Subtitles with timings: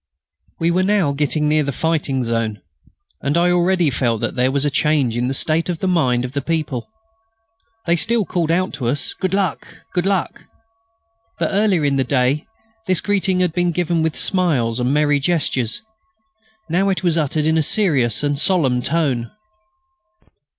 [0.59, 2.59] We were now getting near the fighting zone,
[3.21, 6.31] and I already felt that there was a change in the state of mind of
[6.31, 6.89] the people.
[7.85, 9.67] They still called out to us: "Good luck!...
[9.93, 10.45] Good luck!"
[11.37, 12.47] But earlier in the day
[12.87, 15.83] this greeting had been given with smiles and merry gestures;
[16.67, 19.29] now it was uttered in a serious and solemn tone.